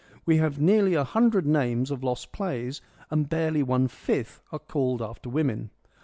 [0.25, 4.99] We have nearly a hundred names of lost plays, and barely one fifth are called
[4.99, 5.69] after women.